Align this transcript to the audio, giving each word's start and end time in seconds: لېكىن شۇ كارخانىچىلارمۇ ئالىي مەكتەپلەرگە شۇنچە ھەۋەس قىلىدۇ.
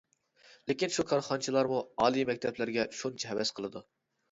لېكىن 0.71 0.93
شۇ 0.95 1.05
كارخانىچىلارمۇ 1.11 1.83
ئالىي 2.07 2.27
مەكتەپلەرگە 2.33 2.89
شۇنچە 3.03 3.33
ھەۋەس 3.35 3.57
قىلىدۇ. 3.61 3.87